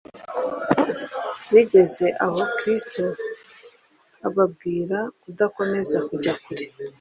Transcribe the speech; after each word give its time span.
Bigeze 1.53 2.05
aho 2.25 2.39
Kristo 2.57 3.03
ababwira 4.27 4.99
kudakomeza 5.21 5.97
kujya 6.09 6.33
kure. 6.43 6.65